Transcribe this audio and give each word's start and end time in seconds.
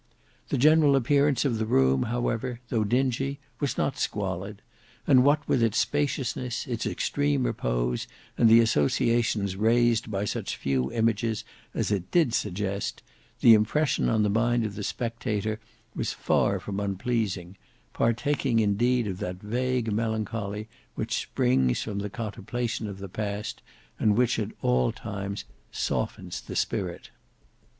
The 0.49 0.57
general 0.57 0.95
appearance 0.95 1.45
of 1.45 1.59
the 1.59 1.65
room 1.67 2.01
however 2.09 2.59
though 2.69 2.83
dingy, 2.83 3.37
was 3.59 3.77
not 3.77 3.99
squalid: 3.99 4.63
and 5.05 5.23
what 5.23 5.47
with 5.47 5.61
its 5.61 5.77
spaciousness, 5.77 6.65
its 6.65 6.87
extreme 6.87 7.45
repose, 7.45 8.07
and 8.35 8.49
the 8.49 8.61
associations 8.61 9.55
raised 9.55 10.09
by 10.09 10.25
such 10.25 10.57
few 10.57 10.91
images 10.91 11.45
as 11.75 11.91
it 11.91 12.09
did 12.09 12.33
suggest, 12.33 13.03
the 13.41 13.53
impression 13.53 14.09
on 14.09 14.23
the 14.23 14.29
mind 14.31 14.65
of 14.65 14.73
the 14.73 14.81
spectator 14.83 15.59
was 15.95 16.13
far 16.13 16.59
from 16.59 16.79
unpleasing, 16.79 17.55
partaking 17.93 18.59
indeed 18.59 19.05
of 19.05 19.19
that 19.19 19.35
vague 19.39 19.93
melancholy 19.93 20.67
which 20.95 21.15
springs 21.21 21.83
from 21.83 21.99
the 21.99 22.09
contemplation 22.09 22.87
of 22.87 22.97
the 22.97 23.07
past, 23.07 23.61
and 23.99 24.17
which 24.17 24.39
at 24.39 24.49
all 24.63 24.91
times 24.91 25.45
softens 25.71 26.41
the 26.41 26.55
spirit. 26.55 27.11